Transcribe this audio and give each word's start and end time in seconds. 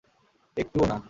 একটু 0.57 0.77
ও 0.81 0.85
না! 0.85 0.97